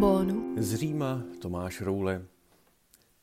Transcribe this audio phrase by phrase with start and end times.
[0.00, 0.62] trombónu.
[0.62, 2.26] Z Říma Tomáš Roule.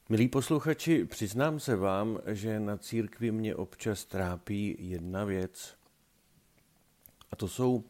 [0.10, 5.78] Milí posluchači, přiznám se vám, že na církvi mě občas trápí jedna věc.
[7.32, 7.84] A to jsou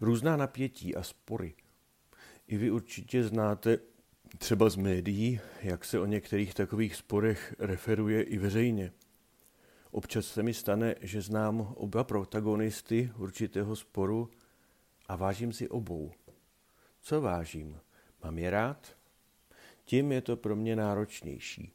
[0.00, 1.54] různá napětí a spory.
[2.46, 3.78] I vy určitě znáte
[4.38, 8.92] třeba z médií, jak se o některých takových sporech referuje i veřejně.
[9.90, 14.30] Občas se mi stane, že znám oba protagonisty určitého sporu
[15.08, 16.12] a vážím si obou.
[17.00, 17.80] Co vážím?
[18.24, 18.96] Mám je rád?
[19.84, 21.72] Tím je to pro mě náročnější.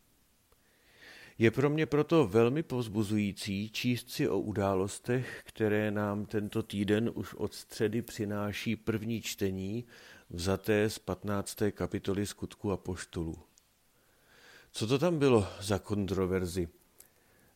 [1.38, 7.34] Je pro mě proto velmi povzbuzující číst si o událostech, které nám tento týden už
[7.34, 9.86] od středy přináší první čtení
[10.30, 11.58] vzaté z 15.
[11.72, 13.36] kapitoly skutku a poštolů.
[14.72, 16.68] Co to tam bylo za kontroverzi?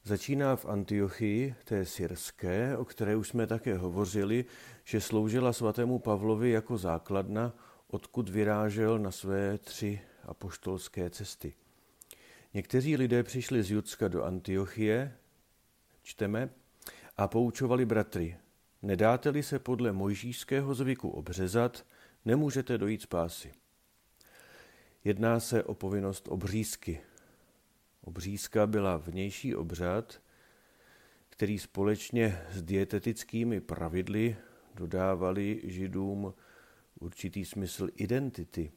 [0.03, 4.45] Začíná v Antiochii, té syrské, o které už jsme také hovořili,
[4.83, 7.53] že sloužila svatému Pavlovi jako základna,
[7.91, 11.53] odkud vyrážel na své tři apoštolské cesty.
[12.53, 15.17] Někteří lidé přišli z Judska do Antiochie,
[16.01, 16.49] čteme,
[17.17, 18.37] a poučovali bratry.
[18.81, 21.85] Nedáte-li se podle mojžíšského zvyku obřezat,
[22.25, 23.53] nemůžete dojít spásy.
[25.03, 27.01] Jedná se o povinnost obřízky.
[28.01, 30.21] Obřízka byla vnější obřad,
[31.29, 34.35] který společně s dietetickými pravidly
[34.75, 36.33] dodávali židům
[36.99, 38.71] určitý smysl identity,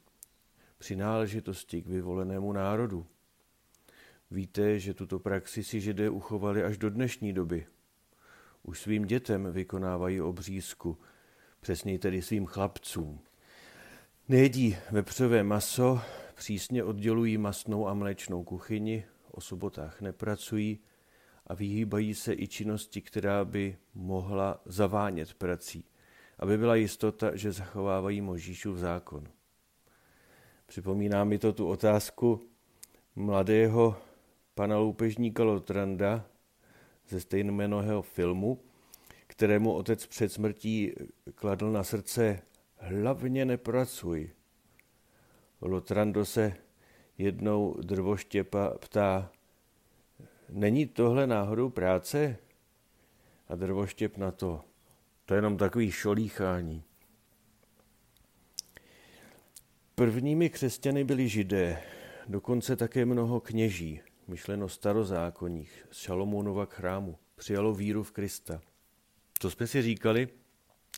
[0.79, 3.07] přináležitosti k vyvolenému národu.
[4.31, 7.67] Víte, že tuto praxi si židé uchovali až do dnešní doby.
[8.63, 10.99] Už svým dětem vykonávají obřízku,
[11.61, 13.21] přesněji tedy svým chlapcům.
[14.29, 16.01] Nejedí vepřové maso,
[16.35, 20.79] přísně oddělují masnou a mléčnou kuchyni, o sobotách nepracují
[21.47, 25.85] a vyhýbají se i činnosti, která by mohla zavánět prací,
[26.39, 29.25] aby byla jistota, že zachovávají Možíšův zákon.
[30.67, 32.41] Připomíná mi to tu otázku
[33.17, 33.97] mladého
[34.55, 36.25] pana loupežníka Lotranda
[37.09, 38.61] ze stejnomeného filmu,
[39.27, 40.93] kterému otec před smrtí
[41.35, 42.43] kladl na srdce
[42.77, 44.31] hlavně nepracuj.
[45.61, 46.57] Lotrando se
[47.19, 49.33] jednou drvoštěpa ptá,
[50.49, 52.37] není tohle náhodou práce?
[53.49, 54.65] A drvoštěp na to,
[55.27, 56.85] to je jenom takový šolíchání.
[59.95, 61.83] Prvními křesťany byli židé,
[62.29, 68.61] dokonce také mnoho kněží, myšleno starozákonních, z Šalomounova chrámu, přijalo víru v Krista.
[69.41, 70.29] To jsme si říkali,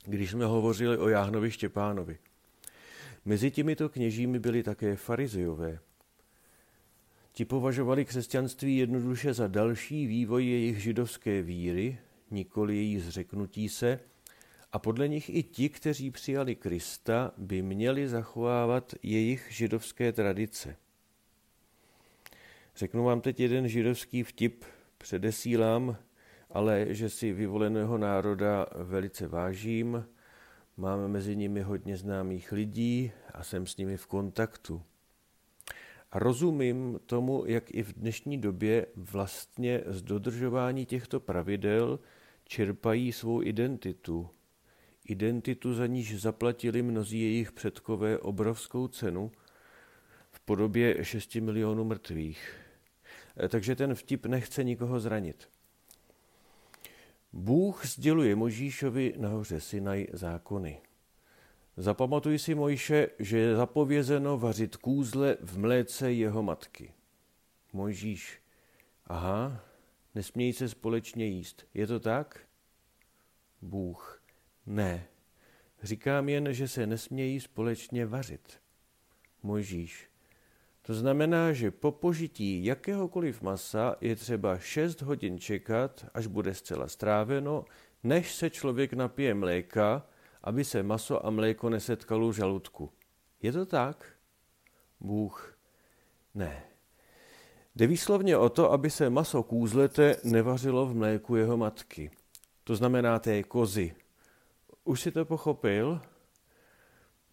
[0.06, 2.18] když jsme hovořili o Jáhnovi Štěpánovi.
[3.24, 5.78] Mezi těmito kněžími byli také farizeové.
[7.32, 11.98] Ti považovali křesťanství jednoduše za další vývoj jejich židovské víry,
[12.30, 14.00] nikoli její zřeknutí se,
[14.74, 20.76] a podle nich i ti, kteří přijali Krista, by měli zachovávat jejich židovské tradice.
[22.76, 24.64] Řeknu vám teď jeden židovský vtip,
[24.98, 25.96] předesílám,
[26.50, 30.06] ale že si vyvoleného národa velice vážím,
[30.76, 34.82] máme mezi nimi hodně známých lidí a jsem s nimi v kontaktu.
[36.12, 41.98] A rozumím tomu, jak i v dnešní době vlastně z dodržování těchto pravidel
[42.44, 44.30] čerpají svou identitu.
[45.04, 49.32] Identitu, za níž zaplatili mnozí jejich předkové obrovskou cenu
[50.30, 52.54] v podobě 6 milionů mrtvých.
[53.48, 55.48] Takže ten vtip nechce nikoho zranit.
[57.32, 60.80] Bůh sděluje Možíšovi nahoře Sinaj zákony.
[61.76, 66.92] Zapamatuj si, Mojše, že je zapovězeno vařit kůzle v mléce jeho matky.
[67.72, 68.40] Mojžíš,
[69.06, 69.60] aha,
[70.14, 71.66] nesmějí se společně jíst.
[71.74, 72.40] Je to tak?
[73.62, 74.22] Bůh,
[74.66, 75.06] ne.
[75.82, 78.60] Říkám jen, že se nesmějí společně vařit.
[79.42, 80.08] Mojžíš,
[80.86, 86.88] to znamená, že po požití jakéhokoliv masa je třeba 6 hodin čekat, až bude zcela
[86.88, 87.64] stráveno,
[88.02, 90.06] než se člověk napije mléka,
[90.42, 92.92] aby se maso a mléko nesetkalo v žaludku.
[93.42, 94.12] Je to tak?
[95.00, 95.58] Bůh.
[96.34, 96.62] Ne.
[97.76, 102.10] Jde výslovně o to, aby se maso kůzlete nevařilo v mléku jeho matky.
[102.64, 103.94] To znamená té kozy.
[104.84, 106.00] Už si to pochopil?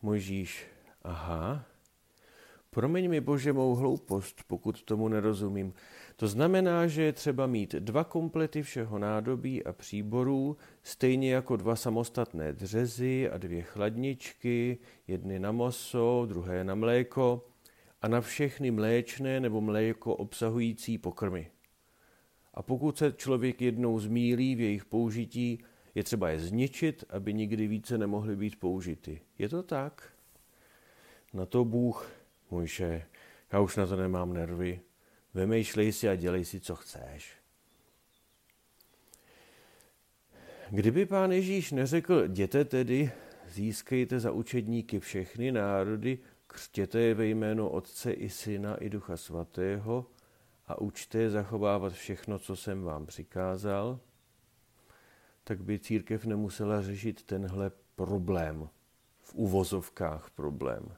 [0.01, 0.67] Mojžíš.
[1.03, 1.65] Aha.
[2.69, 5.73] Promiň mi, Bože, mou hloupost, pokud tomu nerozumím.
[6.15, 11.75] To znamená, že je třeba mít dva komplety všeho nádobí a příborů, stejně jako dva
[11.75, 14.77] samostatné dřezy a dvě chladničky,
[15.07, 17.47] jedny na maso, druhé na mléko
[18.01, 21.51] a na všechny mléčné nebo mléko obsahující pokrmy.
[22.53, 25.63] A pokud se člověk jednou zmílí v jejich použití,
[25.95, 29.21] je třeba je zničit, aby nikdy více nemohly být použity.
[29.37, 30.13] Je to tak?
[31.33, 32.11] Na to Bůh,
[32.51, 33.05] Mojše,
[33.51, 34.81] já už na to nemám nervy.
[35.33, 37.35] Vymýšlej si a dělej si, co chceš.
[40.69, 43.11] Kdyby pán Ježíš neřekl, jděte tedy,
[43.49, 50.05] získejte za učedníky všechny národy, křtěte je ve jméno Otce i Syna i Ducha Svatého
[50.67, 53.99] a učte je zachovávat všechno, co jsem vám přikázal,
[55.43, 58.69] tak by církev nemusela řešit tenhle problém,
[59.21, 60.95] v uvozovkách problém.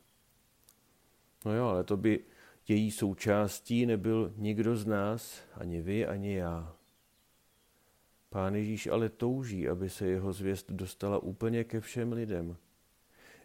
[1.45, 2.19] No jo, ale to by
[2.67, 6.75] její součástí nebyl nikdo z nás, ani vy, ani já.
[8.29, 12.57] Pán Ježíš ale touží, aby se jeho zvěst dostala úplně ke všem lidem.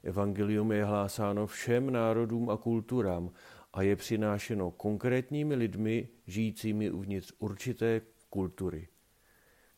[0.03, 3.31] Evangelium je hlásáno všem národům a kulturám
[3.73, 8.01] a je přinášeno konkrétními lidmi žijícími uvnitř určité
[8.31, 8.89] kultury.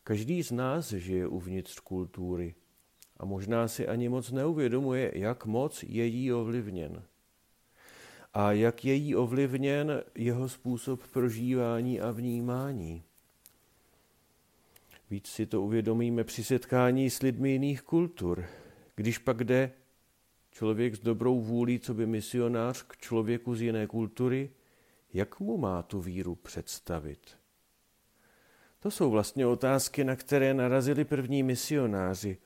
[0.03, 2.55] Každý z nás žije uvnitř kultury
[3.17, 7.03] a možná si ani moc neuvědomuje, jak moc je jí ovlivněn.
[8.33, 13.03] A jak je jí ovlivněn jeho způsob prožívání a vnímání.
[15.09, 18.45] Víc si to uvědomíme při setkání s lidmi jiných kultur.
[18.95, 19.71] Když pak jde
[20.51, 24.49] člověk s dobrou vůlí, co by misionář k člověku z jiné kultury,
[25.13, 27.40] jak mu má tu víru představit?
[28.81, 32.37] To jsou vlastně otázky, na které narazili první misionáři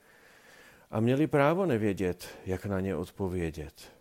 [0.90, 3.92] a měli právo nevědět, jak na ně odpovědět.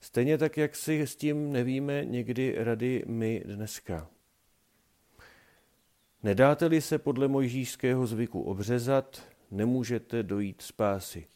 [0.00, 4.08] Stejně tak, jak si s tím nevíme někdy rady my dneska.
[6.22, 11.26] Nedáte-li se podle mojžíšského zvyku obřezat, nemůžete dojít spásy.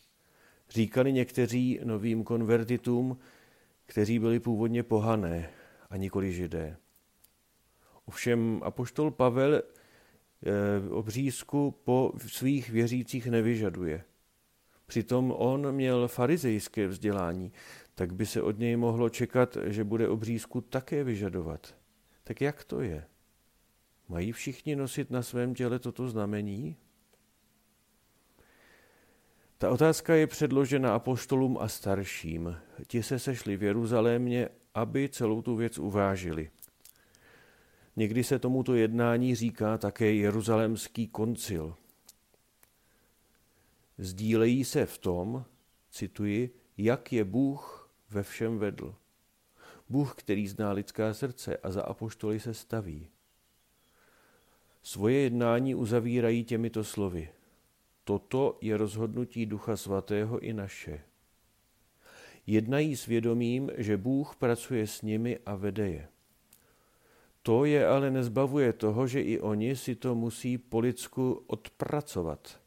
[0.70, 3.18] Říkali někteří novým konvertitům,
[3.86, 5.50] kteří byli původně pohané
[5.90, 6.76] a nikoli židé.
[8.04, 9.62] Ovšem apoštol Pavel
[10.90, 14.04] obřízku po svých věřících nevyžaduje.
[14.86, 17.52] Přitom on měl farizejské vzdělání,
[17.94, 21.74] tak by se od něj mohlo čekat, že bude obřízku také vyžadovat.
[22.24, 23.04] Tak jak to je?
[24.08, 26.76] Mají všichni nosit na svém těle toto znamení?
[29.58, 32.56] Ta otázka je předložena apoštolům a starším.
[32.86, 36.50] Ti se sešli v Jeruzalémě, aby celou tu věc uvážili.
[37.96, 41.76] Někdy se tomuto jednání říká také Jeruzalémský koncil.
[43.98, 45.44] Sdílejí se v tom,
[45.90, 48.94] cituji, jak je Bůh ve všem vedl.
[49.88, 53.08] Bůh, který zná lidská srdce a za apoštoly se staví.
[54.82, 57.28] Svoje jednání uzavírají těmito slovy.
[58.04, 61.00] Toto je rozhodnutí Ducha Svatého i naše.
[62.46, 66.08] Jednají s vědomím, že Bůh pracuje s nimi a vede je.
[67.42, 72.60] To je ale nezbavuje toho, že i oni si to musí po lidsku odpracovat.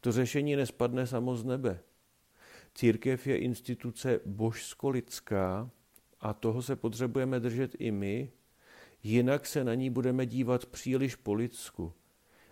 [0.00, 1.80] To řešení nespadne samo z nebe.
[2.74, 5.70] Církev je instituce božsko-lidská
[6.20, 8.30] a toho se potřebujeme držet i my,
[9.02, 11.92] jinak se na ní budeme dívat příliš po lidsku.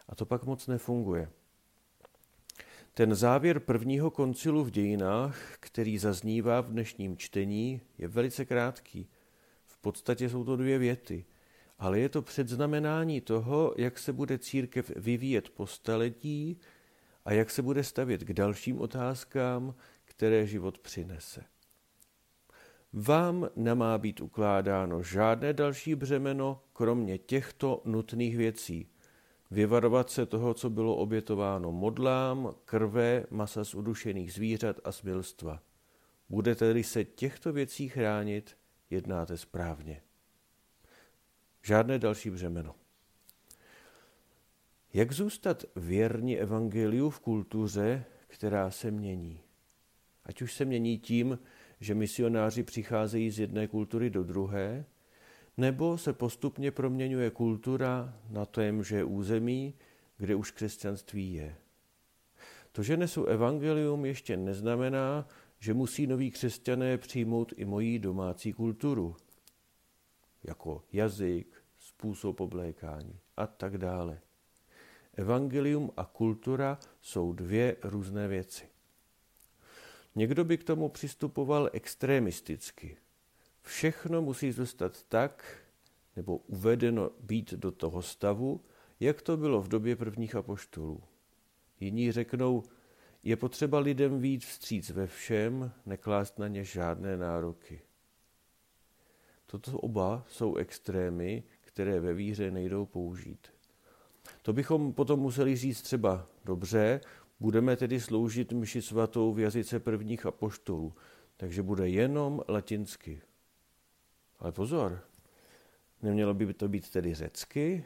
[0.09, 1.31] A to pak moc nefunguje.
[2.95, 9.09] Ten závěr prvního koncilu v dějinách, který zaznívá v dnešním čtení, je velice krátký.
[9.67, 11.25] V podstatě jsou to dvě věty,
[11.85, 16.61] ale je to předznamenání toho, jak se bude církev vyvíjet po staletí
[17.25, 19.75] a jak se bude stavět k dalším otázkám,
[20.05, 21.45] které život přinese.
[22.93, 28.89] Vám nemá být ukládáno žádné další břemeno, kromě těchto nutných věcí.
[29.51, 35.63] Vyvarovat se toho, co bylo obětováno modlám, krve, masa z udušených zvířat a smilstva.
[36.29, 38.57] Budete-li se těchto věcí chránit,
[38.91, 40.03] jednáte správně.
[41.67, 42.75] Žádné další břemeno.
[44.95, 49.41] Jak zůstat věrni evangeliu v kultuře, která se mění?
[50.25, 51.39] Ať už se mění tím,
[51.81, 54.85] že misionáři přicházejí z jedné kultury do druhé,
[55.57, 59.75] nebo se postupně proměňuje kultura na témže území,
[60.17, 61.57] kde už křesťanství je.
[62.73, 65.29] To, že nesu evangelium, ještě neznamená,
[65.59, 69.17] že musí noví křesťané přijmout i moji domácí kulturu,
[70.45, 74.21] jako jazyk, způsob oblékání a tak dále.
[75.15, 78.69] Evangelium a kultura jsou dvě různé věci.
[80.15, 82.97] Někdo by k tomu přistupoval extremisticky.
[83.63, 85.59] Všechno musí zůstat tak,
[86.17, 88.61] nebo uvedeno být do toho stavu,
[89.01, 91.03] jak to bylo v době prvních apoštolů.
[91.81, 92.63] Jiní řeknou,
[93.23, 97.81] je potřeba lidem víc vstříc ve všem, neklást na ně žádné nároky.
[99.55, 103.49] Toto oba jsou extrémy, které ve víře nejdou použít.
[104.43, 107.01] To bychom potom museli říct třeba dobře,
[107.41, 110.95] budeme tedy sloužit mši svatou v jazyce prvních apoštolů.
[111.37, 113.23] takže bude jenom latinsky.
[114.39, 115.01] Ale pozor,
[116.03, 117.85] nemělo by to být tedy řecky?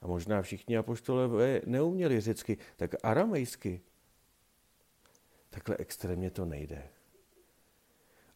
[0.00, 3.80] A možná všichni apoštolové neuměli řecky, tak aramejsky.
[5.50, 6.88] Takhle extrémně to nejde.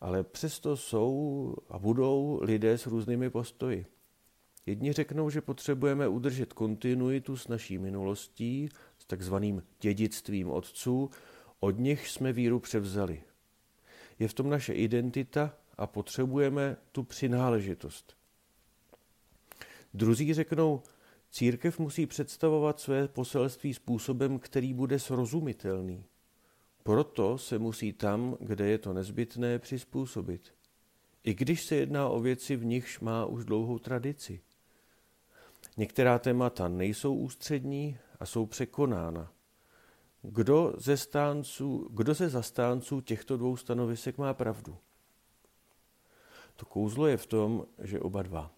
[0.01, 3.87] Ale přesto jsou a budou lidé s různými postoji.
[4.67, 11.11] Jedni řeknou, že potřebujeme udržet kontinuitu s naší minulostí, s takzvaným dědictvím otců,
[11.61, 13.23] od nich jsme víru převzali.
[14.19, 18.17] Je v tom naše identita a potřebujeme tu přináležitost.
[19.95, 20.83] Druzí řeknou,
[21.31, 26.05] církev musí představovat své poselství způsobem, který bude srozumitelný.
[26.87, 30.55] Proto se musí tam, kde je to nezbytné, přizpůsobit.
[31.25, 34.41] I když se jedná o věci, v nichž má už dlouhou tradici.
[35.77, 39.33] Některá témata nejsou ústřední a jsou překonána.
[40.23, 44.77] Kdo ze, stánců, kdo ze zastánců těchto dvou stanovisek má pravdu?
[46.57, 48.53] To kouzlo je v tom, že oba dva.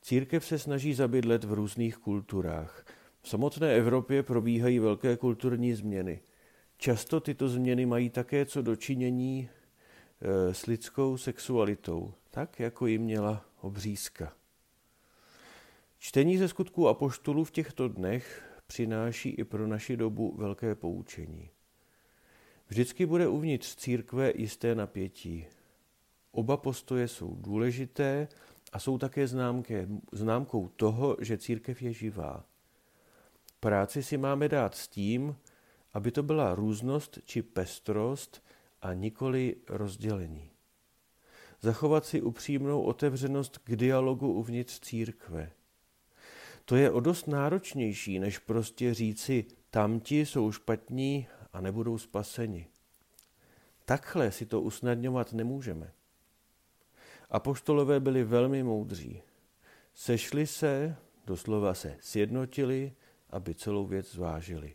[0.00, 2.84] Církev se snaží zabydlet v různých kulturách.
[3.28, 6.20] V samotné Evropě probíhají velké kulturní změny.
[6.76, 9.48] Často tyto změny mají také co dočinění
[10.20, 14.32] e, s lidskou sexualitou, tak jako ji měla obřízka.
[15.98, 21.50] Čtení ze skutků apoštolů v těchto dnech přináší i pro naši dobu velké poučení.
[22.68, 25.46] Vždycky bude uvnitř církve jisté napětí.
[26.32, 28.28] Oba postoje jsou důležité
[28.72, 32.44] a jsou také známké, známkou toho, že církev je živá.
[33.60, 35.36] Práci si máme dát s tím,
[35.92, 38.44] aby to byla různost či pestrost
[38.82, 40.50] a nikoli rozdělení.
[41.60, 45.50] Zachovat si upřímnou otevřenost k dialogu uvnitř církve.
[46.64, 52.66] To je o dost náročnější, než prostě říci, tamti jsou špatní a nebudou spaseni.
[53.84, 55.92] Takhle si to usnadňovat nemůžeme.
[57.30, 59.22] Apoštolové byli velmi moudří.
[59.94, 60.96] Sešli se,
[61.26, 62.92] doslova se sjednotili,
[63.30, 64.74] aby celou věc zvážili.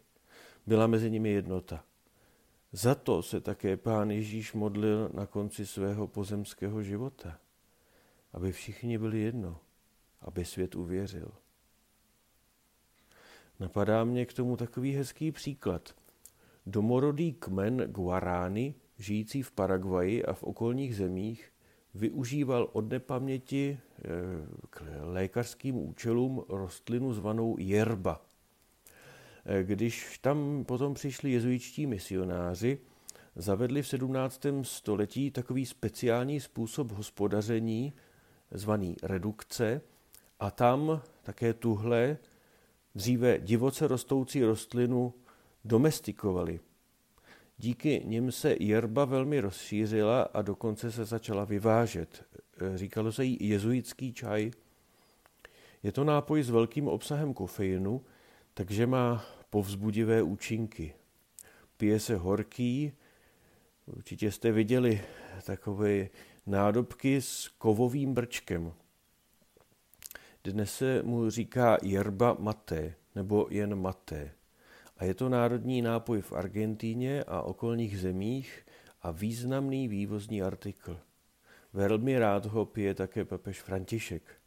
[0.67, 1.83] Byla mezi nimi jednota.
[2.71, 7.39] Za to se také pán Ježíš modlil na konci svého pozemského života.
[8.33, 9.59] Aby všichni byli jedno,
[10.21, 11.31] aby svět uvěřil.
[13.59, 15.95] Napadá mě k tomu takový hezký příklad.
[16.65, 21.51] Domorodý kmen Guarány, žijící v Paraguaji a v okolních zemích,
[21.93, 24.09] využíval od nepaměti eh,
[24.69, 28.21] k lékařským účelům rostlinu zvanou jerba.
[29.45, 32.79] Eh, když tam potom přišli jezuičtí misionáři,
[33.35, 34.63] zavedli v 17.
[34.63, 37.93] století takový speciální způsob hospodaření,
[38.51, 39.81] zvaný redukce,
[40.39, 42.17] a tam také tuhle
[42.95, 45.13] dříve divoce rostoucí rostlinu
[45.65, 46.59] domestikovali.
[47.57, 52.25] Díky nim se jerba velmi rozšířila a dokonce se začala vyvážet.
[52.75, 54.51] Říkalo se jí jezuitský čaj.
[55.83, 58.01] Je to nápoj s velkým obsahem kofeinu,
[58.53, 60.93] takže má povzbudivé účinky.
[61.77, 62.91] Pije se horký,
[63.85, 65.01] určitě jste viděli
[65.45, 66.09] takové
[66.45, 68.73] nádobky s kovovým brčkem.
[70.43, 74.31] Dnes se mu říká yerba mate nebo jen mate.
[74.97, 78.65] A je to národní nápoj v Argentíně a okolních zemích
[79.01, 80.99] a významný vývozní artikl.
[81.73, 84.42] Velmi rád ho pije také papež František.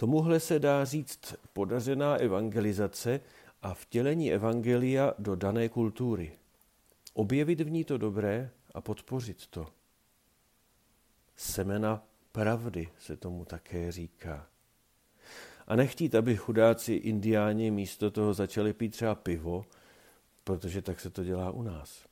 [0.00, 3.20] Tomuhle se dá říct podařená evangelizace
[3.62, 6.32] a vtělení evangelia do dané kultury.
[7.14, 9.66] Objevit v ní to dobré a podpořit to.
[11.36, 12.02] Semena
[12.32, 14.46] pravdy se tomu také říká.
[15.66, 19.64] A nechtít, aby chudáci indiáni místo toho začali pít třeba pivo,
[20.44, 22.06] protože tak se to dělá u nás.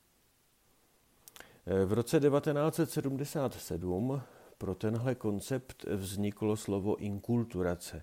[1.86, 4.22] V roce 1977
[4.58, 8.02] pro tenhle koncept vzniklo slovo inkulturace.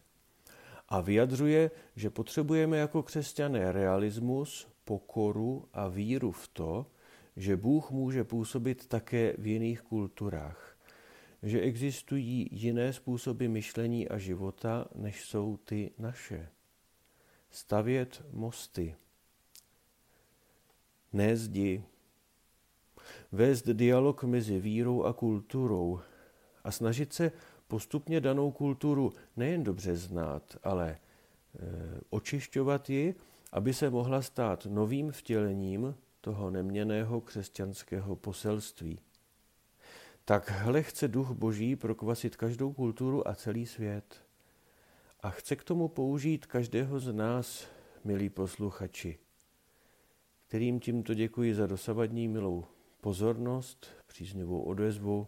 [0.89, 6.85] A vyjadřuje, že potřebujeme jako křesťané realismus, pokoru a víru v to,
[7.35, 10.77] že Bůh může působit také v jiných kulturách.
[11.43, 16.49] Že existují jiné způsoby myšlení a života, než jsou ty naše.
[17.51, 18.95] Stavět mosty,
[21.13, 21.83] ne zdi,
[23.31, 25.99] vést dialog mezi vírou a kulturou
[26.63, 27.31] a snažit se
[27.67, 30.97] postupně danou kulturu nejen dobře znát, ale e,
[32.09, 33.15] očišťovat ji,
[33.51, 38.99] aby se mohla stát novým vtělením toho neměného křesťanského poselství.
[40.25, 44.21] Takhle chce duch boží prokvasit každou kulturu a celý svět.
[45.21, 47.67] A chce k tomu použít každého z nás,
[48.03, 49.19] milí posluchači,
[50.47, 52.65] kterým tímto děkuji za dosavadní milou
[53.01, 55.27] pozornost, příznivou odezvu,